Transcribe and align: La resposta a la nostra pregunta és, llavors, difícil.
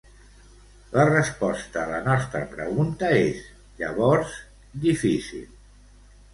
La 0.95 1.03
resposta 1.09 1.83
a 1.83 1.91
la 1.91 1.99
nostra 2.07 2.41
pregunta 2.55 3.13
és, 3.21 3.45
llavors, 3.85 4.35
difícil. 4.89 5.49